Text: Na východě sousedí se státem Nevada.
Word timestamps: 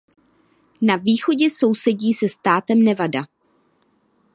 Na 0.81 0.95
východě 0.95 1.49
sousedí 1.49 2.13
se 2.13 2.29
státem 2.29 2.83
Nevada. 2.83 3.23